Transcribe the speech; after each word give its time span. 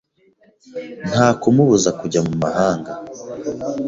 Nta 1.11 1.27
kumubuza 1.39 1.89
kujya 1.99 2.19
mu 2.27 2.33
mahanga. 2.43 2.91